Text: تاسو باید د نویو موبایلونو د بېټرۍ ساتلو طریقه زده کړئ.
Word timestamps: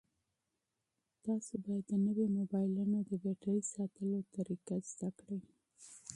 تاسو 1.25 1.53
باید 1.63 1.85
د 1.89 1.93
نویو 2.05 2.33
موبایلونو 2.37 2.97
د 3.09 3.11
بېټرۍ 3.23 3.59
ساتلو 3.75 4.17
طریقه 4.35 4.75
زده 4.89 5.09
کړئ. 5.19 5.41